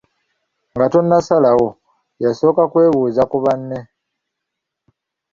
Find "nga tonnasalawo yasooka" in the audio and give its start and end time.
0.73-2.63